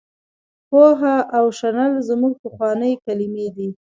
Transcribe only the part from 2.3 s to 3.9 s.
پخوانۍ کلمې دي.